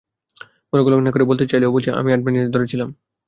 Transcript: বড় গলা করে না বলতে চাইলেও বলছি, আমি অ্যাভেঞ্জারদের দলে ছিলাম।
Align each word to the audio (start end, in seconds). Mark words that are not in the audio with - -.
বড় 0.69 0.81
গলা 0.83 0.95
করে 0.95 1.05
না 1.19 1.29
বলতে 1.29 1.45
চাইলেও 1.45 1.73
বলছি, 1.75 1.89
আমি 1.91 2.09
অ্যাভেঞ্জারদের 2.11 2.53
দলে 2.53 2.67
ছিলাম। 2.67 2.89